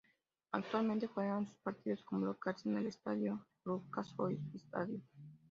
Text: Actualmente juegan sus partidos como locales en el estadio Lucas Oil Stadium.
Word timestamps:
Actualmente 0.51 1.05
juegan 1.05 1.45
sus 1.45 1.59
partidos 1.59 2.03
como 2.05 2.25
locales 2.25 2.65
en 2.65 2.75
el 2.75 2.87
estadio 2.87 3.45
Lucas 3.65 4.11
Oil 4.17 4.41
Stadium. 4.55 5.03